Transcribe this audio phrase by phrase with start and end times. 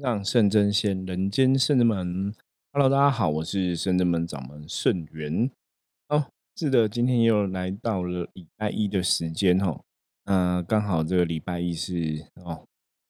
[0.00, 2.32] 让圣真仙，人间圣真门。
[2.72, 5.50] Hello，大家好，我是圣真门掌门圣元。
[6.08, 6.26] 哦，
[6.56, 9.80] 是的，今天又来到了礼拜一的时间哈。
[10.24, 12.64] 嗯，刚好这个礼拜一是哦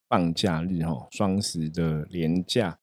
[0.09, 2.79] 放假日哈，双十的连假。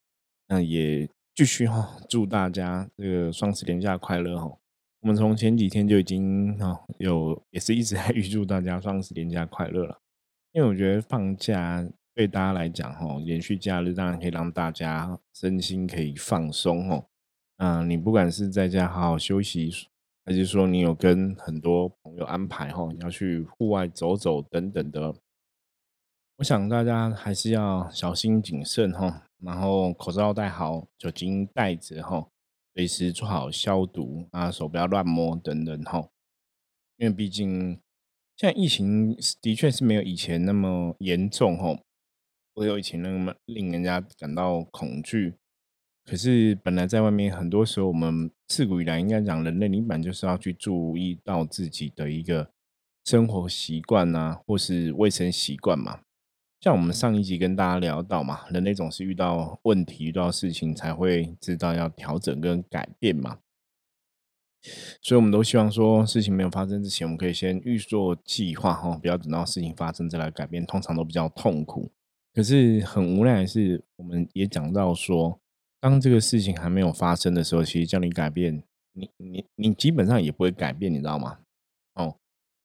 [0.48, 4.56] 那也继续哈，祝大家这个双十连假快乐哈。
[5.02, 10.00] 我们从前几天就已经哈有，也是一直在预祝大家双十连假快乐了。
[10.52, 11.88] 因为我觉得放假。
[12.16, 17.06] 对大家来讲，哈，连续假日当然可以让大家身心可以放松，哦。
[17.58, 19.70] 嗯，你不管是在家好好休息，
[20.24, 25.14] 还是说你有跟很多朋友安排，哈，要去户外走走等等的，
[26.38, 32.26] 我想大家还是要小心谨慎，哈，然后口罩戴好，酒精带着，哈，
[32.74, 36.08] 随时做好消毒啊，手不要乱摸等等，哈，
[36.96, 37.78] 因为毕竟
[38.38, 41.78] 现在疫情的确是没有以前那么严重，哈。
[42.56, 45.36] 我有以前那么令人家感到恐惧，
[46.06, 52.52] 可是本来在外面，很多时候我们自古以来应该讲，人类你本就是要去注意到自己的一个
[53.04, 56.00] 生活习惯啊，或是卫生习惯嘛。
[56.62, 63.40] 像我们上一集跟大家聊到嘛，人类总是遇到问题、遇到事情才会知道要调整跟改变嘛。
[65.02, 71.92] 所以我们都希望说，事情没有发生之前，我们可以先预做计划哈，不要等到事情发生再来改变，通常都比较痛苦。
[72.36, 75.40] 可是很无奈的是，我们也讲到说，
[75.80, 81.40] 当这个事情还没有发生的时候，其实叫你改变，你你你基本上也不会改变，你知道吗？
[81.94, 82.18] 哦，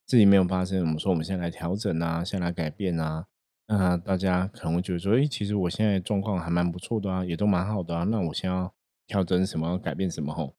[0.08, 3.24] 事情没有发生，我们说我们先来调整啊，先来改变啊，
[3.68, 8.74] 那大家可能会觉得说，哎，其实我现在状况还蛮不错的啊，也都蛮好的啊，那我先要
[9.06, 10.34] 调整什么，改变什么？
[10.34, 10.52] 吼，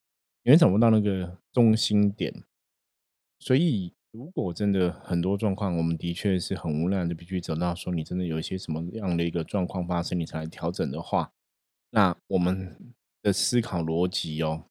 [0.44, 2.34] 因为找不到那个中心点，
[3.40, 3.94] 所以。
[4.12, 11.32] 如果真的很多状况，我们的确是很无奈的，必须走到说你真的有一些什么样的一个状况发生，你才来调整的话，
[11.92, 14.66] 那我们的思考逻辑哦，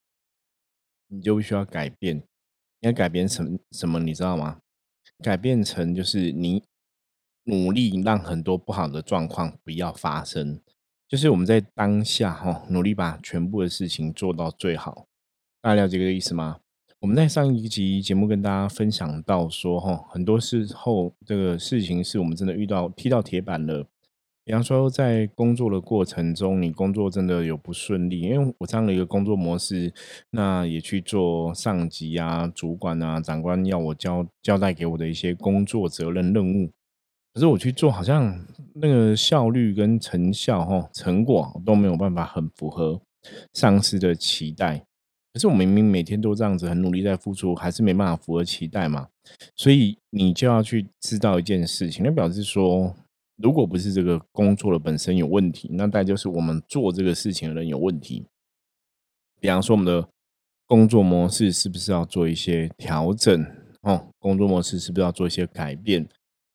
[1.08, 2.18] 你就必须要改变。
[2.82, 3.98] 你要改变什么什么？
[3.98, 4.60] 你知道吗？
[5.22, 6.62] 改变成就是你
[7.44, 10.60] 努力让很多不好的状况不要发生，
[11.08, 15.06] 就是我们在当下哈，努力把全部的事情做到最好。
[15.62, 16.60] 大家了解这个意思吗？
[17.00, 23.86] 我们在上一集节目跟大家分享到说，哈，很多时候这个事情是我们真的遇到踢到铁板了。
[24.44, 29.90] 比方说，在工作的过程中，你工作真的有不顺利，因为我这样的一个工作模式，
[30.28, 36.70] 那也去做上级啊、主管啊、长官要我交交代给我的一些工作责任任务，
[37.32, 38.44] 可是我去做，好像
[38.74, 43.00] 那个效率跟成效、哈成果都没有办法很符合
[43.54, 44.84] 上司的期待。
[45.32, 49.08] 可是我明明每天都这样子很努力在付出，还是没办法符合期待嘛？
[49.54, 52.94] 所以你就要去知道一件事情，那表示说，
[53.36, 58.26] 如果不是这个工作的本身有问题，那大概就是我们做这个事情的人有问题。
[59.40, 60.08] 比方说，我们的
[60.66, 63.46] 工作模式是不是要做一些调整？
[63.82, 66.06] 哦，工作模式是不是要做一些改变？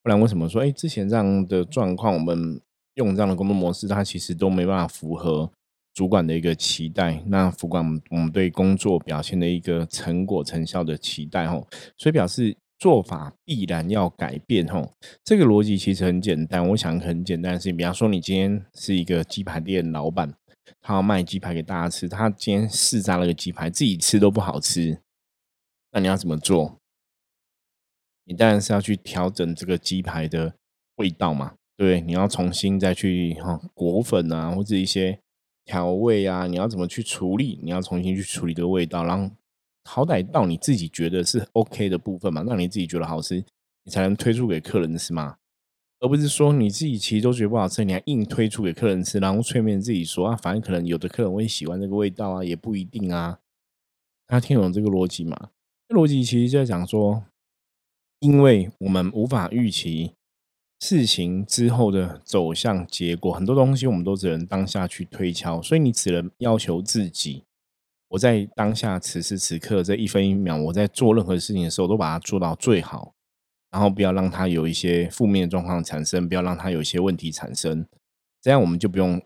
[0.04, 2.62] 不然为什么说，哎，之前这样的状况，我们
[2.96, 5.50] 用这样的工作模式，它其实都没办法符合？
[5.96, 11.66] 主管的一个期待，那主管我们对工作表现的一个成果成效的期待吼，
[11.98, 14.94] 所以表示做法必然要改变吼。
[15.24, 20.36] 这个逻辑其实很简单，我想很简单的事情，比方说你今天是一个鸡排店老板，
[20.82, 25.00] 他要卖鸡排给大家吃，他今天试炸了个鸡排，自己吃都不好吃，
[25.94, 26.78] 那你要怎么做？
[28.26, 30.56] 你当然是要去调整这个鸡排的
[30.98, 35.22] 味道嘛，对，你要重新再去哈裹粉啊，或者一些。
[35.66, 37.60] 调味啊，你要怎么去处理？
[37.62, 39.36] 你要重新去处理这个味道，然后
[39.84, 43.44] 好歹到你自己觉得是 OK 的部分嘛，让你自己觉得好吃，
[43.84, 45.38] 你才能推出给客人，是吗？
[46.00, 53.40] 而不是说你自己其实都觉得不好吃，你还硬推出给客人吃，然后催眠自己说啊，反正可能有的客人会喜欢这个味道啊，也不一定啊。
[54.28, 55.50] 大家听懂这个逻辑吗？
[55.90, 57.24] 逻辑其实就在讲说，
[58.20, 60.14] 因为我们无法预期。
[60.80, 67.44] 事情之后的走向结果，很多东西我们都只能当下去推敲，所以你只能要求自己，
[68.10, 73.14] 我在当下此时此刻这一分一秒，我在做任何事情的时候，都把它做到最好，
[73.72, 77.86] 然后不要让它有一些负面状况产生，不要让它有一些问题产生，
[78.42, 79.22] 这样我们就不用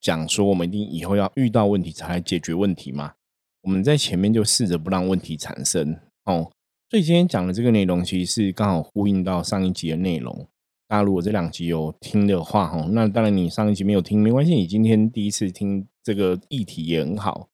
[0.00, 3.14] 讲说我们一定以后要遇到问题才来解决问题嘛。
[3.62, 6.50] 我们在前面就试着不让问题产生哦。
[6.90, 10.46] 所以今天讲的这个内容，其实是刚好呼应到上一集的内容。
[10.94, 17.48] 大家如果这两集有听的话，哈，那当然你上一集没有听没关系，你今天第一次听这个议题也很好。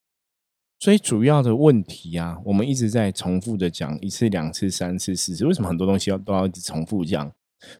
[0.78, 7.32] 所以主要的问题啊，我们一直在重复的讲一次、两次、三次、四次，为什么很多东西要都要一直重复讲？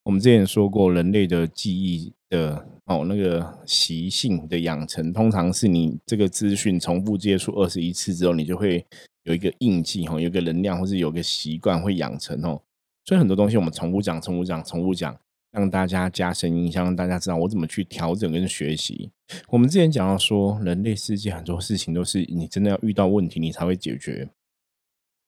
[0.03, 8.83] 我们之前说过，人类的记忆的哦那个习性的养成，通常是你这个资讯重复接触二十一次之后，你就会
[9.25, 12.63] 有一个印记哈，有个能量，或是有个习惯会养成哦。
[13.05, 15.15] 所以很多东西我们重复讲、重复讲、重复讲，
[15.53, 19.11] 让大家加深印象，让大家知道我怎么去调整跟学习。
[19.49, 24.29] 我们之前讲到说，人类世界很多事情都是你真的要遇到问题，你才会解决。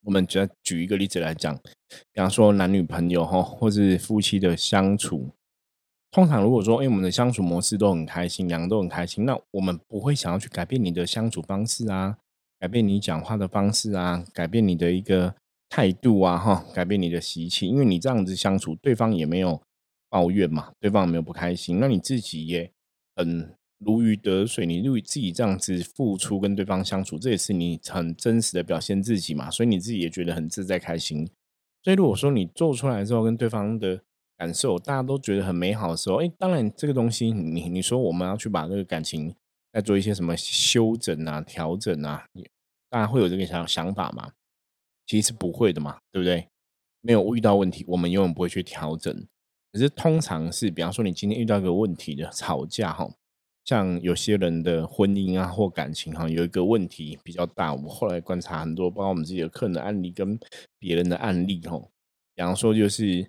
[0.05, 1.55] 我们举举一个例子来讲，
[2.11, 5.29] 比方说男女朋友哈，或是夫妻的相处，
[6.11, 12.17] 通常如果说，哎，我们的相处模式都很开心，两个都很开心，那我们不会想要去改变你的相处方式啊，
[12.59, 15.33] 改变你讲话的方式啊，改变你的一个
[15.69, 19.61] 态度啊，哈，改变你的习气，因为你这样子相处，对方也没有
[20.13, 22.71] 抱怨嘛，对方也没有不开心，那你自己也
[23.15, 23.55] 很。
[23.85, 31.29] 如鱼得水，你如自己这样子付出跟对方相处，这也是你很真实的表现自己嘛，所以你自己也觉得很自在开心。
[31.83, 34.01] 所以如果说你做出来之后，跟对方的
[34.37, 39.35] 感受大家都觉得很美好的时候，哎，当然这个东西，你你说我们要去把这个感情
[39.73, 42.25] 再做一些什么修整啊、调整啊，
[42.89, 44.31] 大家会有这个想想法吗？
[45.05, 46.47] 其实是不会的嘛，对不对？
[47.01, 49.27] 没有遇到问题，我们永远不会去调整。
[49.73, 53.11] 可是通常是，比方说你今天遇到一个问题的吵架，哈。
[53.65, 57.73] 像有些人的婚姻啊或感情哈，有一个问题比较大。
[57.73, 60.37] 我后来观察很多，包括我们自己的客人的案例跟
[60.77, 61.81] 别人的案例哈。
[62.35, 63.25] 比方说，就是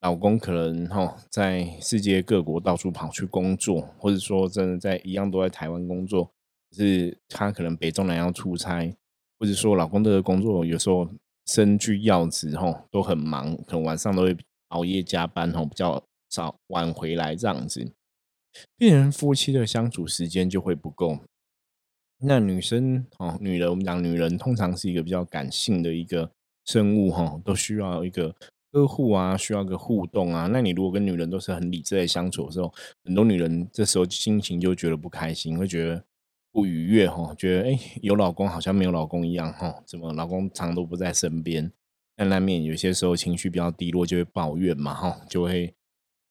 [0.00, 6.30] 老公可能哈在世界各国到处跑去工作，或者说真的在一样都在台湾工作，
[6.72, 8.90] 是他可能北中南要出差，
[9.38, 11.06] 或者说老公的工作有时候
[11.46, 14.34] 身居要职哈，都很忙，可能晚上都会
[14.74, 17.92] 熬夜加班哈，比较早晚回来这样子。
[18.76, 21.18] 病人夫妻的相处时间就会不够。
[22.18, 26.30] 那女生哦，女人我们讲女人通常是一个比较感性的一个
[26.64, 28.34] 生物哈，都需要一个
[28.72, 30.48] 呵护啊，需要个互动啊。
[30.48, 32.72] 那你如果跟女人都是很理智的相处的时候，
[33.04, 36.02] 很多女人这时候心情就觉得不开心，会觉得
[36.52, 41.70] 不愉悦哈，觉得哎有老公好像没有老公一样哈，怎么老公常都不在身边？
[42.16, 45.74] 那难免有些时候情绪比较低落，就会抱怨嘛哈，就会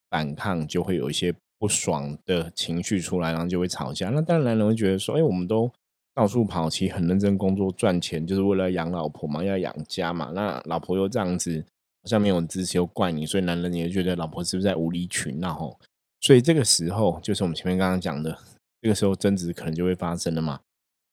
[0.10, 1.34] 反抗，就会有一些。
[1.60, 4.10] 不爽的情绪出来，然后就会吵架。
[4.10, 5.72] 那当然，男人会觉得说：“哎，我们都
[6.14, 10.30] 到处跑，其实很认真工作赚钱，就是为了养老婆嘛，要养家嘛。
[10.36, 11.64] 那老婆又这样子，
[12.02, 15.54] 好像没有支持，又怪你，所以男人也觉得老婆是不是在无理取闹？
[15.54, 15.80] 吼，
[16.20, 18.38] 所以这个时候，就是我们前面刚刚讲的，
[18.82, 20.60] 这个时候争执可能就会发生了嘛，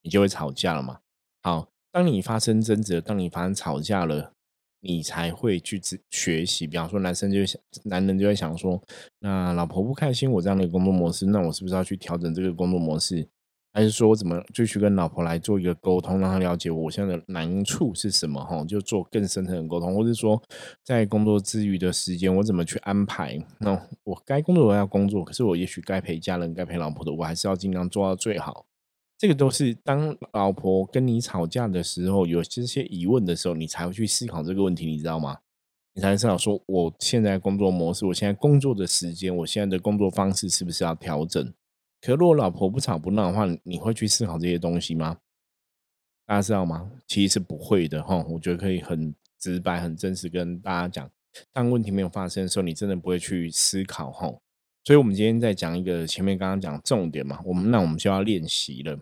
[0.02, 0.98] 你就会吵架了嘛。
[1.42, 4.32] 好，当你发生争执，当你发生吵架了。
[4.80, 8.82] 你才会去学学习，比方说男生就想，男人就会想说，
[9.18, 13.28] 那老婆不开心我这样的工作模式，那我是不是要去调整这个工作模式？
[13.72, 18.44] 还是说我怎么就去跟老婆来做一个沟通，让她了解我现在的难处是什么？
[18.44, 20.42] 哈，就做更深层的沟通，或者说
[20.82, 23.38] 在工作之余的时间，我怎么去安排？
[23.60, 28.66] 那我该工作我要工作，可是我也许该陪家人、该陪老婆的，我还是要尽量做到最好。
[29.20, 35.40] 这个都是当老婆跟你吵架的时候，有这些疑问的时候，你才会去思考这个问题，你知道吗？
[35.92, 41.52] 你才思考说，我现在工作模式，我现在工作的时间，我现在的工作方式是不是要调整？
[42.00, 45.18] 可如果老婆不吵不闹的话，你会去思考这些东西吗？
[46.24, 46.90] 大家知道吗？
[47.06, 48.24] 其实是不会的哈。
[48.26, 51.10] 我觉得可以很直白、很真实跟大家讲，
[51.52, 54.32] 当问题没有发生的时候，你真的不会去思考哈。
[54.82, 58.98] 所以，我们今天在讲一个前面刚刚讲重点嘛，我们那我们就要练习了。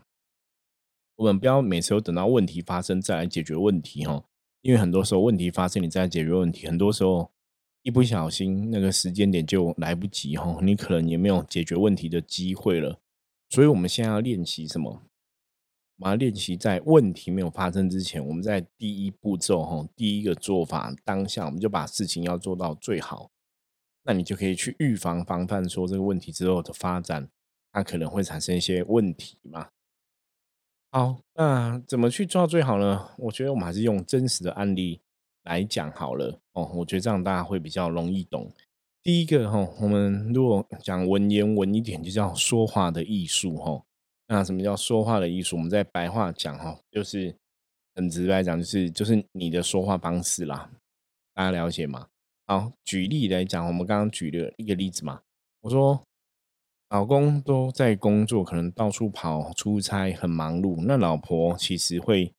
[1.19, 4.25] 我们不要每次都等到问题发生再来解决问题哦，
[4.63, 7.29] 因为很多时候问题发生你再解决问题，很多时候
[7.83, 13.01] 一不小心那个时间点就来不及哦，你可能也没有解决问题的机会了。
[13.51, 15.03] 所以，我们现在要练习什么？
[15.97, 23.33] 我们要练习在问题没有发生之前，我们在第一步骤哈，第一个做法当下，我们就把事情要做到最好。
[24.05, 27.29] 那你就可以去预防防范说这个问题之后的发展，
[27.73, 29.71] 它可能会产生一些问题嘛。
[30.91, 33.11] 好，那怎么去做最好呢？
[33.19, 34.99] 我觉得我们还是用真实的案例
[35.45, 36.65] 来讲好了哦。
[36.75, 38.51] 我觉得这样大家会比较容易懂。
[39.03, 43.83] 第一个哈，我们如果讲文言文一点，就叫说话的艺术哈。
[44.29, 45.57] 那什么叫说话的艺术？
[45.57, 47.37] 我们在白话讲哈，就是
[47.95, 50.71] 很直白讲，就是就是你的说话方式啦。
[51.35, 52.07] 大家了解吗？
[52.47, 55.21] 好，举例来讲，我们刚刚举了一个例子嘛，
[55.61, 56.03] 我说。
[56.91, 60.83] 老公都在工作，可能到处跑出差，很忙碌。
[60.87, 62.35] 那老婆其实会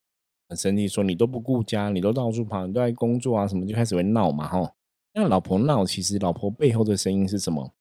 [0.48, 4.74] 很生气，说你都不顾家，你都到处跑，你都在工作啊，什么就开始会闹嘛，吼。
[5.14, 7.74] 那老婆闹，其实老婆背后的声音是什么？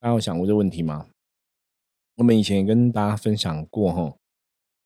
[0.00, 1.08] 大家有想过这问题吗？
[2.16, 4.18] 我们以前也跟大家分享过，吼，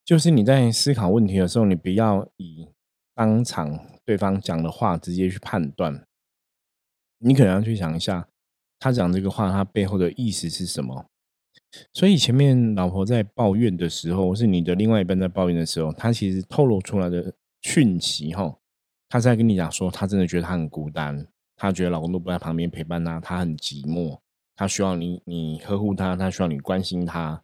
[0.04, 2.68] 就是你在思考问题的时候，你不要以
[3.14, 6.04] 当场对方讲的话直接去判断。
[7.18, 8.28] 你可能要去想一下，
[8.82, 11.06] 他讲这个话，他背后的意思是什么。
[11.92, 18.52] 所以前面老婆在抱怨的时候，或是你的另外一半在抱怨的时候，他其实透露出来的讯息，哈，
[19.08, 21.24] 他在跟你讲说，他真的觉得他很孤单，
[21.54, 24.18] 他觉得老公都不在旁边陪伴他，他很寂寞，
[24.56, 27.40] 他需要你，你呵护他，他需要你关心他。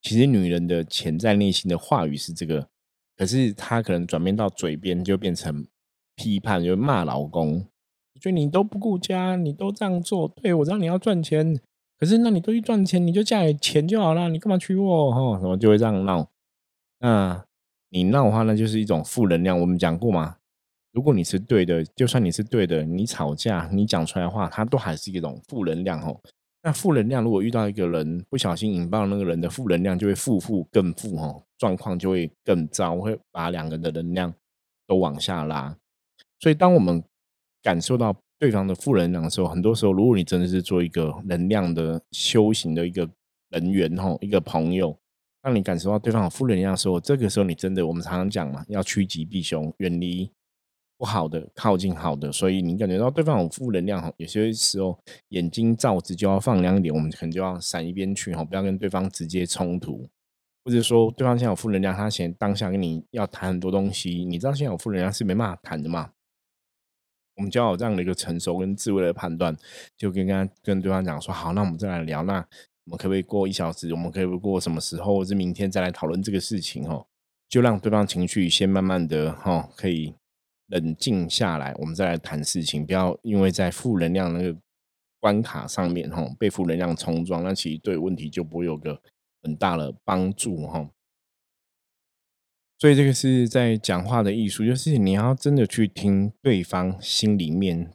[0.00, 2.66] 其实女人的潜在内心的话语是这个，
[3.14, 5.66] 可是她可能转变到嘴边就变成
[6.16, 7.66] 批判，就骂老公，
[8.20, 11.58] 所以你都不顾家，你都这样做，对我知道你要赚钱。
[11.98, 15.10] 可是，那你都去赚钱，你就嫁给钱就好了，你干嘛娶我？
[15.10, 16.28] 哈，什么就会这样闹？
[17.00, 17.44] 那
[17.90, 19.58] 你闹的话，那就是一种负能量。
[19.60, 20.36] 我们讲过嘛，
[20.92, 26.00] 如果你是对的，就算你是对的，你吵架，你讲出来的话，它都还是一种负能量。
[26.00, 26.20] 哦。
[26.62, 34.32] 那负能量如果遇到一个人不小心引爆那个人的负能量，就会负负更负，哦，状况就会更糟，会把两个人的能量
[34.86, 35.76] 都往下拉。
[36.40, 37.02] 所以，当我们
[37.62, 38.16] 感受到。
[38.40, 43.10] 对方的负能量的时候，很多时候，如果你真的是做一个能量的修行的一个
[43.50, 44.96] 人员吼，一个朋友，
[45.42, 50.30] 让你感受到对方有负能量的时候，这个时候你真的，我们常常讲嘛，要趋吉避凶，远离
[50.96, 52.30] 不好的，靠近好的。
[52.30, 54.96] 所以你感觉到对方有负能量，有些时候
[55.30, 60.08] 眼睛罩子就要放亮一点，我们可能就要闪一边去哈，不要跟对方直接冲突，
[60.64, 66.12] 或者说对方现在有负能量，他嫌当下跟你要谈很多东西，你知道现在有负能量是没办法谈的嘛？
[67.38, 69.56] 我们就要有这样的一个成熟跟智慧的判断，
[69.96, 72.34] 就跟跟跟对方讲说，好，那我们再来聊，那
[72.84, 73.90] 我们可不可以过一小时？
[73.92, 75.14] 我们可以过什么时候？
[75.14, 76.86] 或是明天再来讨论这个事情？
[76.88, 77.06] 哦，
[77.48, 80.14] 就让对方情绪先慢慢的哈，可以
[80.66, 82.84] 冷静下来，我们再来谈事情。
[82.84, 84.58] 不要因为在负能量那个
[85.20, 89.00] 关卡上面哈，被负能量冲撞，那其实对问题就不会有个
[89.44, 90.90] 很大的帮助哈。
[92.78, 97.90] 所以这个是在讲话的艺术，就是你要真的去听对方心里面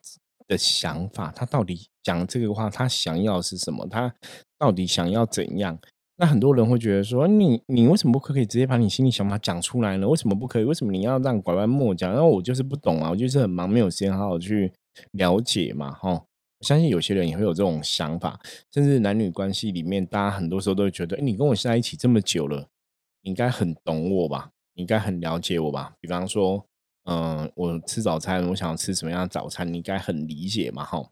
[0.46, 3.88] 的想法，他到底讲这个话，他想要是什么？
[3.88, 4.14] 他
[4.60, 5.80] 到底想要怎样？
[6.18, 10.08] 那很多人会觉得说，你你为什么不可以直接把你心里想法讲出来呢？
[10.08, 10.64] 为什么不可以？
[10.66, 12.12] 为什么你要让拐弯抹角？
[12.12, 14.72] 然后我就是不懂啊，我就是很忙，没有时间好好去
[15.14, 16.12] 了解嘛，哈。
[16.12, 18.40] 我相信有些人也会有这种想法，
[18.72, 22.68] 甚至男女关系里面，大家很多时候都会觉得，你跟我在一起这么久了，
[23.22, 24.50] 你应该很懂我吧？
[24.76, 25.94] 你应该很了解我吧？
[26.00, 26.66] 比方说，
[27.06, 30.84] 嗯，我吃早餐，我想吃什么样的早餐，你应该很理解嘛？
[30.84, 31.10] 哈，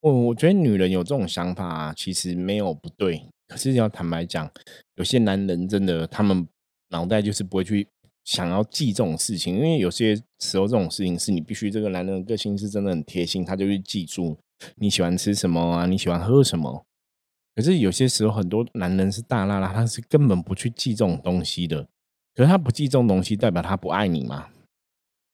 [0.00, 3.28] 我我觉得女人有这种想法，其实没有不对。
[3.48, 4.50] 可是要坦白讲，
[4.96, 6.48] 有些男人真的，他们
[6.88, 7.88] 脑袋就是不会去
[8.24, 14.36] 想要记这种事情，因为有些时候这种事情是你必须这个男人的个性是真的很贴心，他就会记住
[14.76, 16.84] 你喜欢吃什么啊，你喜欢喝什么。
[17.54, 21.88] 可是有些时候，很多男人是大拉拉，他是根本不去记这种东西的。
[22.36, 24.48] 可是他不记这种东西，代表他不爱你吗？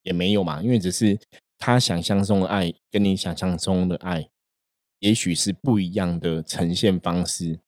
[0.04, 1.18] 也没有嘛，因为只是
[1.58, 4.28] 他想象中的爱跟你想象中的爱，
[5.00, 7.58] 也许是不一样的呈现方式，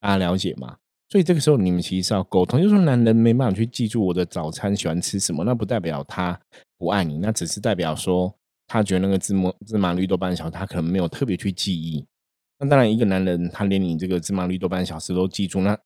[0.00, 0.76] 大家了解吗？
[1.08, 6.40] 所以这个时候你们其实是要沟通，就是说男人没办法去记住我的早餐喜欢吃什么，那不代表他
[6.78, 8.32] 不爱你，那只是代表说
[8.68, 12.06] 他觉得那个芝麻芝麻绿豆半小时，他可能没有特别去记忆。
[12.60, 15.76] 那当然，一个男人他连你这个芝麻绿豆半小时都记住，那。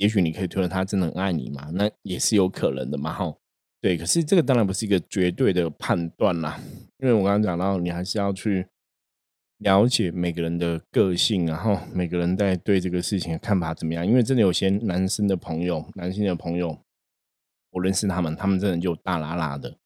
[0.00, 1.68] 也许你可以推论他真的很爱你嘛？
[1.74, 3.34] 那也是有可能的嘛，哈。
[3.82, 6.58] 对，可是这个当然不是一个绝对的判断啦，
[6.98, 8.66] 因为我刚刚讲到，你还是要去
[9.58, 14.06] 了解每个人的个性，然后每个人在对这个事情的看法怎么样。
[14.06, 16.78] 因为真的有些男生的朋友，男性的朋友，
[17.72, 19.76] 我认识他们，他们真的就大拉拉的，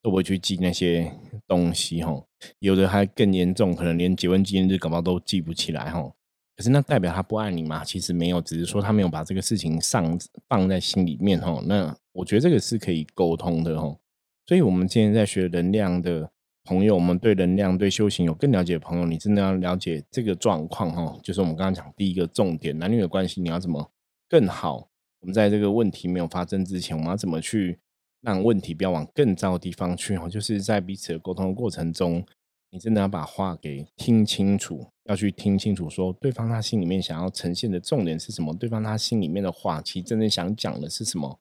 [0.00, 1.12] 都不会去记那些
[1.48, 2.24] 东西，哈。
[2.60, 6.12] 有的还更严重，可能连结婚纪念日、搞不好都记不起来，哈。
[6.56, 7.84] 可是那代表他不爱你吗？
[7.84, 10.18] 其实没有，只是说他没有把这个事情上
[10.48, 11.62] 放在心里面哦。
[11.66, 13.98] 那我觉得这个是可以沟通的哦。
[14.46, 16.30] 所以，我们今天在学能量的
[16.64, 21.18] 朋友，我们对能量、对修行有更了解的朋友，你真的要了解这个状况哦。
[21.22, 23.90] 就是我们刚刚讲第一个重点，男女的关系你要怎么
[24.28, 24.88] 更好？
[25.20, 27.78] 我们在这个问题没有发生之前，我们要怎么去
[28.20, 30.14] 让问题不要往更糟的地方去？
[30.16, 32.24] 哦，就是在彼此的沟通的过程中。
[32.70, 38.54] 你真的要把话给听清楚，要去听清楚，说对方他心里面想要呈现的重点是什么？
[38.54, 41.38] 对方他心里面的话，其实真正想讲的是什么？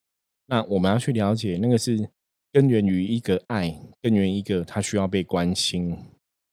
[0.47, 2.09] 那我们要去了解，那个是
[2.51, 5.97] 根源于一个爱，根源一个他需要被关心，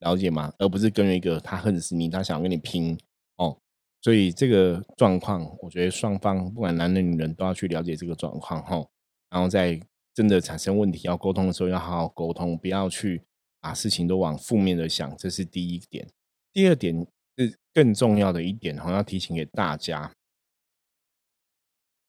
[0.00, 0.52] 了解吗？
[0.58, 2.98] 而不是根源一个他恨死你，他想要跟你拼
[3.36, 3.58] 哦。
[4.00, 8.84] 所以这个状况，我觉得双方不管男人女人，都要去了解这个状况哈。
[9.28, 9.80] 然后在
[10.14, 13.22] 真的产生问题要沟通的时候，要好好沟通，不要去。
[13.62, 16.08] 把事情都往负面的想，这是第一点。
[16.52, 20.12] 第二点是更重要的一点，哈，要提醒给大家。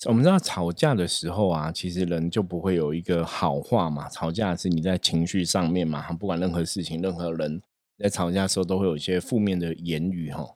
[0.06, 4.10] 我们知道吵架的时候啊，其实人就不会有一个好话嘛。
[4.10, 7.62] 吵架是你在情绪上面嘛，不管任何事情、任何人，
[8.00, 10.56] 在吵架的时候都会有一些负面的言语哈。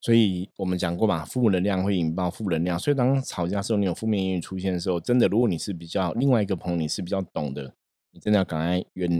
[0.00, 2.78] 所以我们讲过嘛，负能量会引爆负能量。
[2.78, 7.74] 所以当吵架的时候，你有负面言语出现的时候，真的，如果你是比较另外一个朋友，你是比较懂的，
[8.12, 9.10] 你真的要赶快远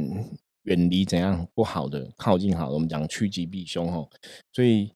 [0.65, 2.75] 远离怎样不好的，靠近好的。
[2.75, 4.07] 我们讲趋吉避凶哈。
[4.53, 4.93] 所以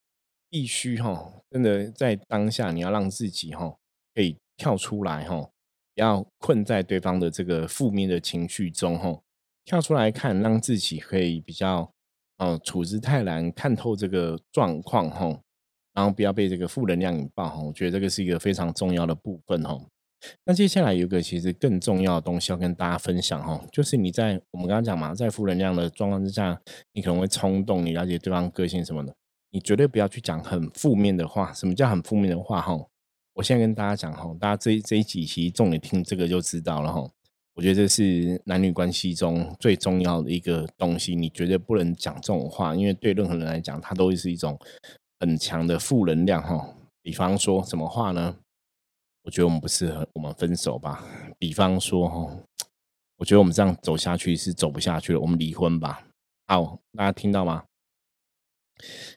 [0.49, 3.75] 必须哈，真的在当下你要让自己哈
[4.13, 5.41] 可以跳出来哈，
[5.95, 9.19] 不要困在对方的这个负面的情绪中哈，
[9.65, 11.91] 跳出来看，让自己可以比较
[12.37, 15.39] 呃处之泰然，看透这个状况哈。
[15.91, 19.77] 然后不要被这个负能量引爆哈，我觉得这个是一个非常重要的部分哈。
[20.45, 26.59] 那接下来有一个其实更重要的东西要跟大家分享哈，就是你在我们刚刚讲嘛，在负能量的状况之下，
[26.93, 29.13] 你可能会冲动，你了解对方个性什么的，
[29.51, 31.53] 你绝对不要去讲很负面的话。
[31.53, 32.77] 什么叫很负面的话哈？
[33.35, 37.09] 我现在跟大家讲哈，大家这这一集其实重点听这个就知道了哈。
[37.55, 44.59] 我觉得这是男女关系中最重要的一个东西，你绝对不能讲这种话，因为对任何人来讲，它都是一种。
[45.21, 48.37] 很强的负能量哈，比方说什么话呢？
[49.29, 51.05] 我觉得我们不适合，我们分手吧。
[51.37, 52.43] 比方说，
[53.15, 56.07] 我觉得我们这样走下去是走不下去了，我们离婚吧。
[56.47, 57.65] 好，大家听到吗？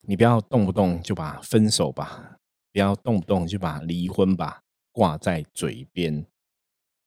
[0.02, 2.36] 你不要动不动就把分手吧，
[2.74, 4.60] 不要动不动就把离婚吧
[4.92, 6.26] 挂在嘴边。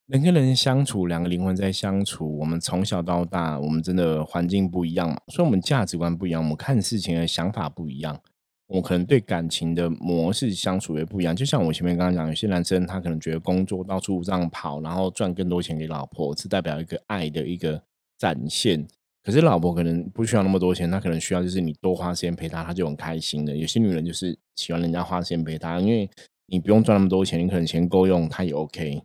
[0.07, 8.19] 人跟人相处，两个灵魂在相处，我们从小到大，我们真的环境不一样嘛，所以我们价值观不一样，我们看事情的想法不一样。
[8.67, 17.81] 我可能对感情的模式相处也不一样，就像我前面刚刚讲，有些男生他可能觉得工作到处这样跑，然后赚更多钱给老婆，是代表一个爱的一个
[18.17, 18.88] 展现。
[19.24, 23.55] 可是老婆可能不需要那么多钱，她可能需要就是你多花时间陪她，她就很开心的。
[23.55, 26.10] 有些女人就是喜欢人家花时间陪她，因为
[26.48, 29.01] 你不用赚那么多钱，你可能钱够用，她也 OK。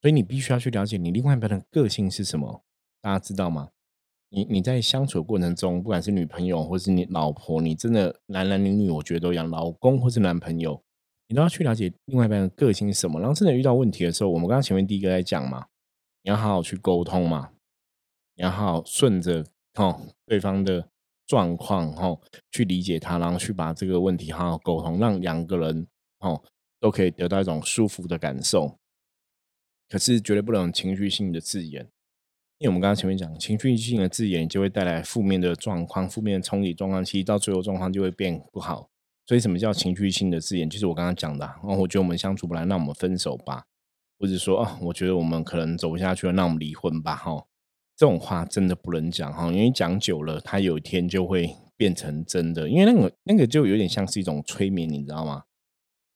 [0.00, 2.62] 所以你必须要去了解你另外一半的个性是什么，
[3.02, 3.68] 大家知道吗？
[4.30, 10.82] 你你在相处过程中，不管是女朋友或是你老婆，你真的男男女女，我觉得都一样，老公或是男朋友，
[11.28, 13.18] 你都要去了解另外一半的个性是什么。
[13.20, 15.66] 然后真的遇到问题的时候，我们刚刚前面第一个在讲嘛，
[16.22, 17.50] 你要好好去沟通嘛，
[18.36, 19.44] 你要好好顺着
[19.76, 20.86] 哦对方的
[21.26, 22.20] 状况哦
[22.52, 25.86] 去理解他，然后去把这个问题好好沟通，让两个人
[26.20, 26.42] 哦
[26.78, 28.78] 都可以得到一种舒服的感受。
[29.88, 31.88] 可是绝对不能情绪性的字眼。
[32.58, 38.90] 因为我们刚刚前面讲，情绪性的字眼就会带来负面的状况，负面的冲击状况，其实到最后状况就会变不好。
[39.26, 40.68] 所以什么叫情绪性的字眼？
[40.68, 43.66] 就是我刚刚讲的，哦，我觉得我们相处不来，那我们分手吧，
[44.18, 47.46] 或者说，哦，我觉得我们可能走不下去了，那我们离婚吧，哈，
[47.96, 55.44] 这种话真的不能讲，哈，因为讲久了，它有一天就会变成真的，因为那个那个就有点像是一种催眠，你知道吗？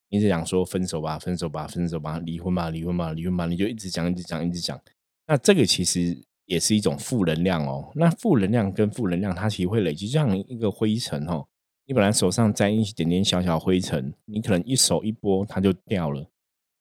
[0.09, 4.81] 一直讲说分手吧，分手吧，分手吧，离婚吧，离婚吧，离婚吧，你就一直讲，一直讲，一直讲，
[5.29, 6.25] 那这个其实。
[6.47, 7.91] 也是一种负能量哦。
[7.95, 11.47] 那负能量跟负能量，它其实会累积，这样一个灰尘哦。
[11.87, 16.25] 你本来手上沾一点点小小灰尘，你可能一手一拨它就掉了。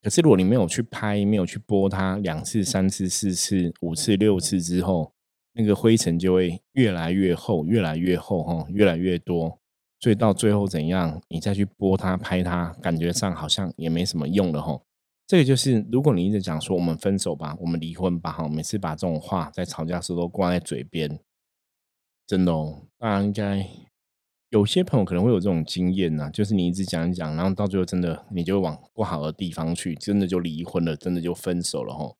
[0.02, 5.12] 可是如果你没有去拍，没有去拨它两次、三次、四次、五次、六次之后，
[5.54, 9.60] 那个灰尘就会越来越厚，越来越厚哈，越来越多。
[10.00, 14.80] 所以到最后怎样，你再去拨它、拍它，感觉上好像也没什么用了哈。
[15.32, 21.22] 这个就是，如果你一直讲说我们分手吧，我们离婚吧，哈，每次把这种话在吵架时候都挂在嘴边，
[22.28, 23.66] 真的哦，大家应该
[24.50, 32.14] 有些朋友可能会有这种经验呐，就是你一直讲一讲，然后到最后真的你就往不好的地方去，真的就离婚了，真的就分手了，哈。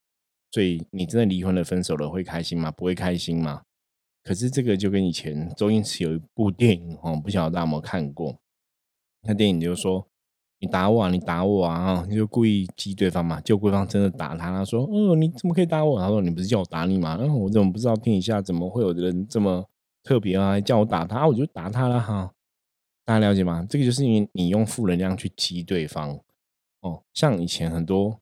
[0.50, 2.72] 所以你真的离婚了、分手了，会开心吗？
[2.72, 3.64] 不会开心吗？
[4.24, 8.38] 可是这个就跟以前周星驰有一部电影，哦，不晓得大家有没有看过？
[9.24, 10.08] 那电影就是说。
[10.62, 11.10] 你打我啊！
[11.10, 12.06] 你打我啊！
[12.08, 14.52] 你就故意激对方嘛，就对方真的打他。
[14.52, 19.68] 他说：“哦，你怎么可以打我？”他说：“你不是叫我打你吗？”然后我怎么不知道天底下怎么会有人这么
[20.04, 20.62] 特别啊？
[20.62, 22.32] 叫我打他，我就打他了哈。
[23.04, 23.66] 大家了解吗？
[23.68, 26.20] 这个就是因为你用负能量去激对方
[26.82, 27.02] 哦。
[27.12, 28.20] 像以前很多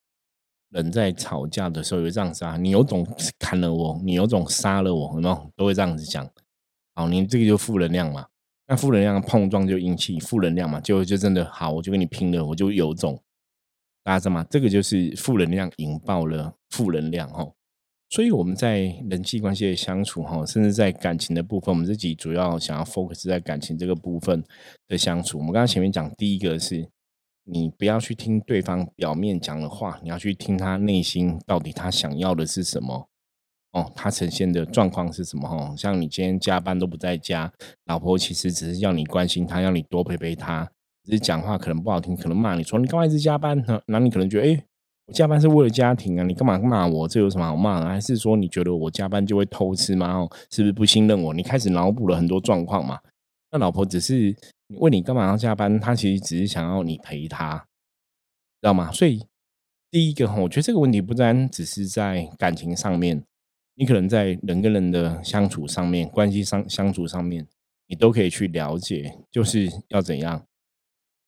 [0.69, 3.05] 人在吵架的时候，有这样子啊，你有种
[3.37, 5.51] 砍了我，你有种杀了我，有没有？
[5.57, 6.25] 都会这样子讲。
[6.95, 8.25] 好，你这个就负能量嘛。
[8.69, 13.19] 那负能量碰撞就引起负能量嘛，就就真的好，我就跟你拼了，我就有种，
[14.03, 14.45] 大家知道吗？
[14.47, 17.51] 这个就是负能量引爆了负能量哈。
[18.11, 24.43] 所以我们在人际关系的相处哈，甚至在感情的部分，我们自己主要想要 focus 在感情这个部分
[24.87, 25.39] 的相处。
[25.39, 26.87] 我们刚刚前面讲，第一个是
[27.45, 33.07] 你不要去听对方表面讲的话，你要去听他内心到底他想要的是什么。
[33.71, 35.47] 哦，他呈现的状况是什么？
[35.47, 37.51] 哈，像你今天加班都不在家，
[37.85, 40.67] 老婆其实只是要你关心她，要你多陪陪她，
[41.03, 43.79] 只是讲话可能不好听，可能骂你说你干嘛一直加班呢？
[43.85, 44.65] 那你可能觉得，哎，
[45.05, 47.07] 我加班是为了家庭啊，你干嘛骂我？
[47.07, 47.85] 这有什么好骂的？
[47.85, 50.17] 还是说你觉得我加班就会偷吃吗？
[50.17, 51.31] 哦，是不是不信任我？
[51.33, 52.99] 你开始脑补了很多状况嘛？
[53.51, 54.35] 那老婆只是
[54.79, 57.57] 问你干嘛要加班，她其实只是想要你陪她，
[58.61, 58.91] 知道吗？
[58.91, 59.23] 所以
[59.91, 63.23] 第一个哈，我觉得这个问题不单只是在感情上面，
[63.79, 67.47] 你可能在人跟人的相处上面、关系上相处上面，
[67.87, 70.45] 你都可以去了解，就是要怎样，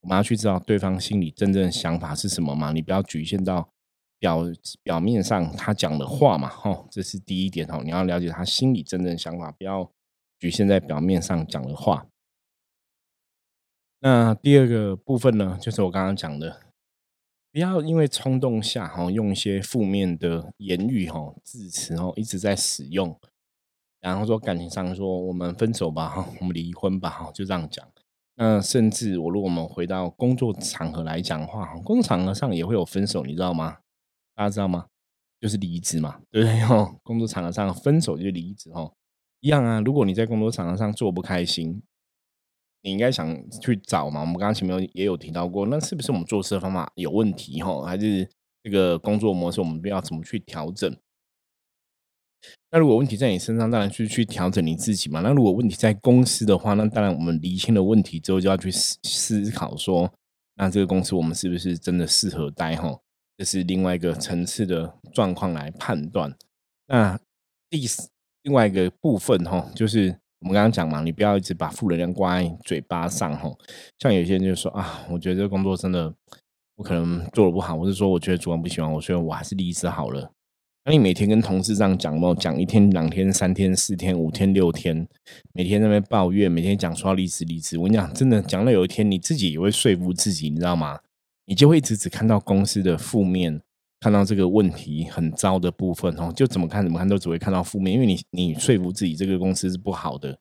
[0.02, 2.74] 我们要去知道对方心里真正的想法是什么嘛？
[2.74, 3.70] 你不要局限到
[4.20, 4.44] 表
[4.84, 9.90] 表面上他讲的话嘛，哈，这是第一点哦，你要了解他心里真正想法，不要
[10.38, 12.06] 局限在表面上讲的话。
[14.02, 16.60] 那第二个部分呢，就是我刚刚讲的，
[17.52, 23.20] 不要因为冲动下哈，用一些负面的言语哈、字词哦，一直在使用，
[24.00, 27.86] 然后说感情上说我们分手吧哈，我们离婚吧哈，就这样讲。
[28.36, 33.80] 那甚至我如果我们回到工作场合来讲的话，工作场合上也会有分手，你知道吗？
[34.34, 34.88] 大家知道吗？
[35.40, 36.62] 就是离职嘛，对不对？
[36.62, 38.94] 哈，工作场合上分手就离职哦，
[39.42, 39.82] 一样啊。
[39.82, 41.84] 如果你在工作场合上做不开心。
[42.84, 44.22] 你应该想去找嘛？
[44.22, 47.84] 我们刚刚前面也有提到过，那是不是我们做事的方法有问题哈？
[47.84, 48.28] 还是
[48.64, 50.98] 这个工作模式我们不要怎么去调整？
[52.72, 55.22] 那如果问题在你身上，当然是去调整你自己嘛。
[55.22, 60.12] 那如果问题在公司的话，那当然我们厘清了问题之后，就要去思思考说，
[60.56, 63.00] 那这个公司我们是不是真的适合待哈？
[63.38, 66.36] 这是另外一个层次的状况来判断。
[66.88, 67.20] 那
[67.70, 67.86] 第
[68.42, 70.20] 另外一个部分哈，就是。
[70.42, 73.58] 我们刚刚讲嘛，你不要一直把负能量挂在嘴巴上吼。
[74.00, 76.14] 像有些人就说啊，我觉得这个工作真的，
[76.76, 80.32] 我可能做的不好，或者说我觉得主管不喜欢我，所以我还是离职好了。
[80.84, 85.08] 那你每天跟同事这样讲嘛，讲一天、两天、三天、四天、五天、六天，
[85.54, 87.78] 每天那边抱怨，每天讲说要离职、离职。
[87.78, 91.00] 我跟你讲，真的讲到有一天，你自己也会说服自己，你知道吗？
[91.46, 93.62] 你就会一直只看到公司的负面。
[94.02, 100.38] 看到这个问题很糟的部分哦，就怎么看怎么看都只会看到负面，因为你你说服自己这个公司是不好的。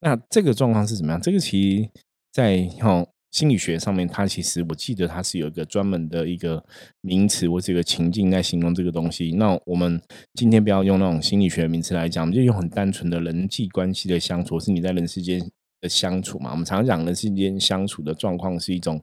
[0.00, 1.20] 那这个状况是怎么样？
[1.20, 1.90] 这个其实，
[2.32, 6.64] 在哈心理学上面，它其实我记得它是有一个专门的一个
[7.02, 9.32] 名词或者一个情境在形容这个东西。
[9.32, 10.00] 那我们
[10.34, 15.40] 今天不要用那种心理学名词来讲，就用很单纯的人际关系的相处，是你在人世间
[15.80, 16.52] 的相处嘛？
[16.52, 19.02] 我们常讲人世间相处的状况是一种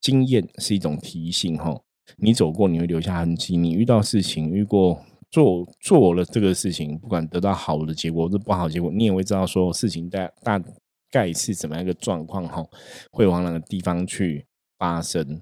[0.00, 1.78] 经验，是一种提醒哈。
[2.16, 3.56] 你走过，你会留下痕迹。
[3.56, 10.62] 你遇到事情，遇过做做了这个事情，不管得到好的结果或者不好结果，你也会知道说事情大大
[11.10, 12.64] 概是怎么样一个状况哈，
[13.10, 14.46] 会往哪个地方去
[14.78, 15.40] 发生。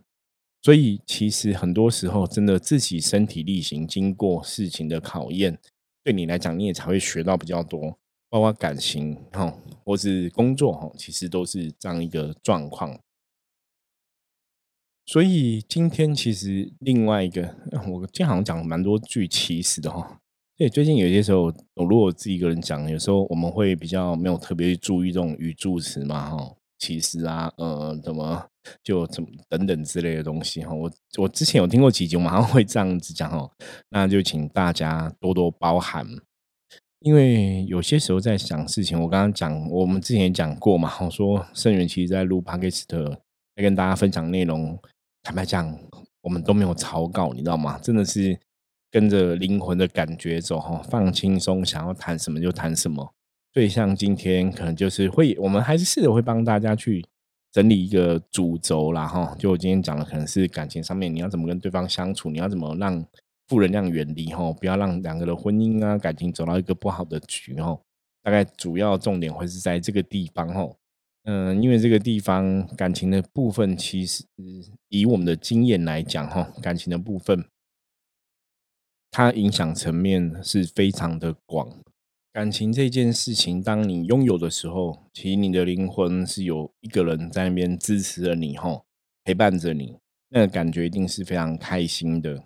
[0.63, 5.59] 所以其实很多时候，真的自己身体力行，经过事情的考验，
[6.03, 7.99] 对你来讲，你也才会学到比较多，
[8.31, 12.99] 包括感情哈，或是工作哈，其实都是这样一个状况。
[15.07, 17.43] 所以今天其实另外一个，
[17.89, 20.19] 我今天好像讲蛮多句其实的哈。
[20.57, 28.47] 对，最近有些时候，我如果我自己一个人讲，有时候我们会比较没有特别注意这种语助词嘛哈，其实啊，呃，怎么
[28.83, 30.73] 就怎么等等之类的东西哈。
[30.73, 33.51] 我我之前有听过几集，我马上会这样子讲哦，
[33.91, 36.07] 那就请大家多多包涵，
[37.01, 42.85] 因为有些时候在想事情，我刚刚讲，我们之前也讲过嘛，我说盛元其实在录 podcast
[43.57, 44.79] 在跟大家分享内容。
[45.25, 45.75] 坦白讲，
[46.21, 47.79] 我们都没有草稿，你知道吗？
[47.79, 48.39] 真的是
[48.91, 53.15] 跟着灵魂的感觉走哈，放轻松，想要谈什么就谈什么。
[53.55, 57.03] 所以像今天可能就是会，我们还是试着会帮大家去
[57.51, 59.35] 整理一个主轴啦哈。
[59.39, 63.03] 就我今天讲的，可能是感情上面，你要怎么跟对方相处，你要怎么让
[63.49, 67.81] 负能量远离哈，不要让两个的婚姻啊感情走到一个不好的局哈。
[68.23, 70.69] 大概主要重点会是在这个地方哈。
[71.27, 74.27] 嗯，因为这个地方感情的部分，其实
[74.91, 77.47] 以我们的经验来讲，哈，感情的部分，
[79.11, 81.81] 它影响层面是非常的广。
[82.31, 88.83] 感情这件事情，当你拥有的时候，其实你的灵魂是有一个人在那边支持着你，哈，
[89.25, 89.97] 陪伴着你，
[90.29, 92.45] 那个感觉一定是非常开心的。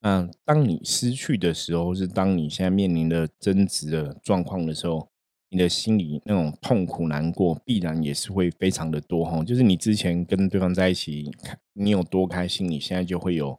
[0.00, 5.08] 那当你失去的时候，是当你现在面临的争执的状况的时候。
[5.48, 9.44] 你的心里那种痛苦难过，必然也是会非常的多哈。
[9.44, 11.30] 就是你之前跟对方在一起，
[11.74, 13.58] 你有多开心，你现在就会有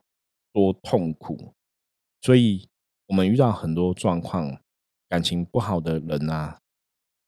[0.52, 1.54] 多痛苦。
[2.22, 2.68] 所以，
[3.08, 4.60] 我们遇到很多状况，
[5.08, 6.60] 感情不好的人啊，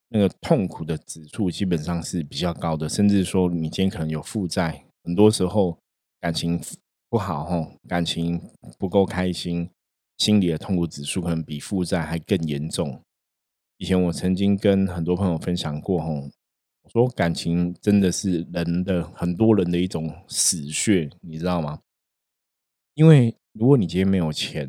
[0.09, 2.89] 那个痛苦的指数基本上是比较高的。
[2.89, 5.77] 甚至说，你今天可能有负债，很多时候
[6.19, 6.59] 感情
[7.09, 8.41] 不好哈，感情
[8.77, 9.69] 不够开心，
[10.17, 13.01] 心里的痛苦指数可能比负债还更严重。
[13.79, 16.29] 以前我曾经跟很多朋友分享过，吼，
[16.83, 21.79] 我说感情真的是人的很多人的一种死穴，你知道吗？
[22.95, 24.67] 因为如果你今天没有钱，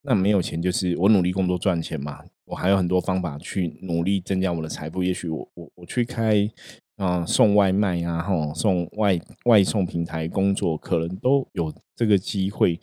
[0.00, 5.02] 那没有钱就是我努力工作赚钱嘛，我还有很多方法去努力增加我的财富。
[5.02, 6.50] 也许我我我去开
[6.96, 12.80] 啊送外卖啊，吼送外外送平台工作，可能都有这个机会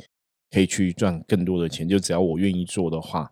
[0.51, 1.89] 可以去赚更多的钱。
[1.89, 3.31] 就只要我愿意做的话，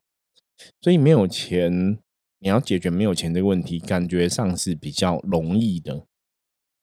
[0.82, 2.00] 所以没有钱，
[2.44, 6.08] 你要解决没有钱这个问题，感觉上是比较容易的。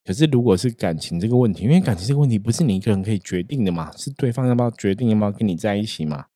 [0.04, 6.26] 可是，如果是感情这个问题，因为感情这个问题不是你一个人可以决定的嘛，是对方要不要决定要不要跟你在一起嘛，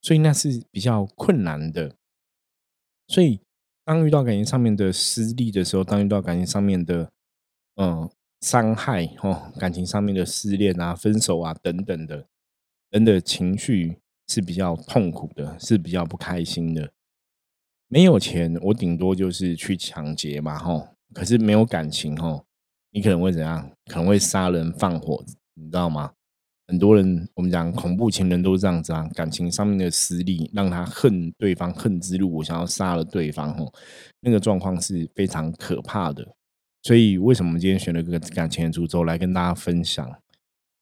[0.00, 1.94] 所以那是比较困难的。
[3.06, 3.40] 所以，
[3.84, 7.12] 当遇到感情上面的失利的时候，当遇到感情上面的
[7.76, 12.26] 嗯伤害哦，感情上面的失恋啊、分手啊等等的，
[12.90, 16.92] 人的情绪是比较痛苦的，是比较不开心的。
[17.92, 20.88] 没有钱，我顶多就是去抢劫嘛，吼。
[21.12, 22.42] 可是没有感情，吼。
[22.90, 23.70] 你可能会怎样？
[23.84, 26.10] 可能会杀人放火，你知道吗？
[26.68, 33.54] 很多人我们讲恐怖情人都是这样子啊，感情上面的失利让他恨对方，恨之入骨，想要杀了对方。
[33.58, 33.70] 吼，
[34.20, 36.26] 那个状况是非常可怕的。
[36.82, 40.10] 所以为什么今天选了个感情的主轴来跟大家分享，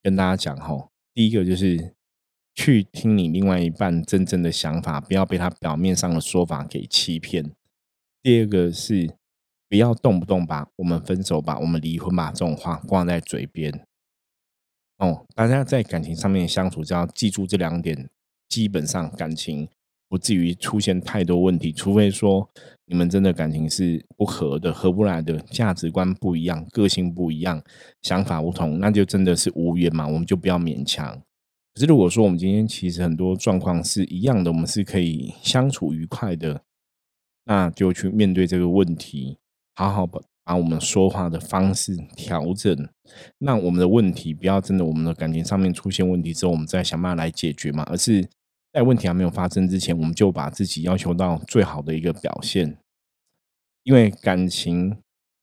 [0.01, 0.57] 跟大家讲？
[0.61, 1.93] 吼，第一个就是
[2.61, 7.51] 去听你另外一半真正的想法，不要被他表面上的说法给欺骗。
[8.23, 9.15] 第二个是。
[9.71, 13.73] 不要动不动把我们分手吧，我们离婚吧这种话挂在嘴边。
[14.99, 18.11] 哦，大家在感情上面相处，只要记住这两点，
[18.49, 19.69] 基本上感情
[20.09, 21.71] 不至于出现太多问题。
[21.71, 22.51] 除非说
[22.87, 27.63] 你们真的感情是不合的、合不来的，价值观不一样、个性不一样、
[28.03, 31.23] 想法不同，那就真的是无缘嘛，我们就不要勉强。
[31.75, 36.63] 可是如果说我们今天其实很多状况是一样的，我们是可以相处愉快的，
[37.45, 39.39] 那就去面对这个问题。
[39.75, 42.89] 好好把把我们说话的方式调整，
[43.39, 48.29] 那我们的问题不要真的我们的感情上面出现问题之后，我们再想办法来解决嘛，而是
[48.73, 52.77] 在问题还没有发生之前，我们就把自己要求到最好的一个表现。
[53.85, 54.97] 因为感情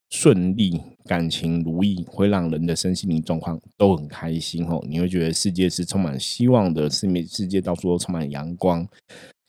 [0.09, 4.83] 顺利、感情如意，会让人的身心灵状况都很开心哦。
[4.87, 8.87] 你会觉得世界是充满希望的，世面世界到处都充满阳光。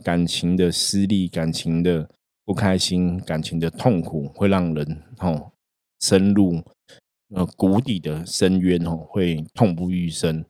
[0.04, 2.08] 感情的失利，感情的。
[2.44, 5.52] 不开心，感情的痛苦会让人哦
[6.00, 6.62] 深入
[7.34, 10.42] 呃谷底的深渊哦，会痛不欲生。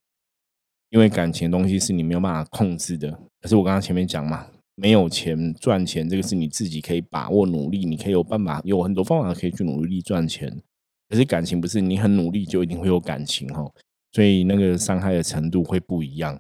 [0.91, 3.11] 因为感情的东西是你没有办法控制的。
[3.41, 4.47] 可是我刚刚前面讲嘛，
[4.79, 10.63] 没有钱赚钱，这个是你自己可以把握努力，你可以有办法，有很多方法可以去努力赚钱。
[11.09, 13.73] 可是感情不是你很努力就一定会有感情哦，
[14.13, 16.39] 所以那个伤害的程度会不一样。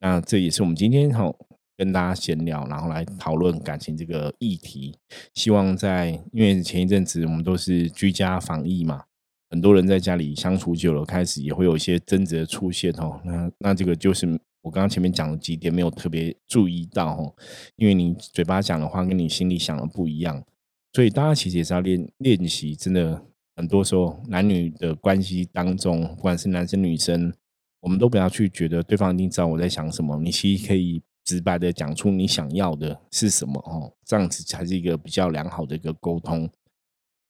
[0.00, 1.32] 那这也是我们今天哈。
[1.78, 4.98] 跟大家闲聊，然后来讨论感情这个议题。
[5.32, 9.04] 希望在因为前一阵子我们都是居家防疫嘛，
[9.48, 13.20] 很多人在家里相处久了，开始也会有一些争执的出现哦。
[13.24, 14.26] 那那这个就是
[14.62, 17.34] 我刚刚前面讲的几点没有特别注意到哦，
[17.76, 20.44] 因为你嘴巴讲的话跟你心里想的不一样，
[20.92, 22.74] 所以大家其实也是要练练习。
[22.74, 23.22] 真的
[23.56, 27.32] 很多时候男女的关系当中，不管是男生女生，
[27.80, 31.02] 我们都不要去觉得对方一定知道我在想什么，你其实可以。
[31.24, 36.48] 直白的讲出你想要的是什么哦，这样子才是一个比较良好的一个沟通。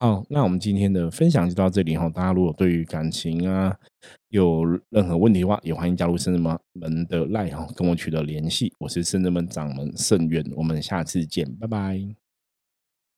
[0.01, 2.09] 好，那我们今天的分享就到这里哈。
[2.09, 3.77] 大家如果对于感情啊
[4.29, 6.41] 有任何问题的话，也欢迎加入圣人
[6.73, 8.73] 门的赖哈，跟我取得联系。
[8.79, 12.28] 我是圣人门掌门圣元，我们下次见，拜拜。